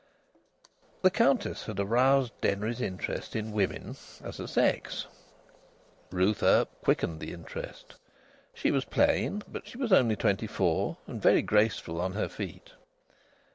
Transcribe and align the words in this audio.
The 1.03 1.11
Countess 1.11 1.65
had 1.67 1.79
aroused 1.79 2.33
Denry's 2.41 2.81
interest 2.81 3.35
in 3.35 3.51
women 3.51 3.97
as 4.23 4.39
a 4.39 4.47
sex; 4.47 5.05
Ruth 6.09 6.41
Earp 6.41 6.69
quickened 6.81 7.19
the 7.19 7.31
interest. 7.31 7.93
She 8.51 8.71
was 8.71 8.83
plain, 8.83 9.43
but 9.47 9.67
she 9.67 9.77
was 9.77 9.93
only 9.93 10.15
twenty 10.15 10.47
four, 10.47 10.97
and 11.05 11.21
very 11.21 11.43
graceful 11.43 12.01
on 12.01 12.13
her 12.13 12.29
feet. 12.29 12.71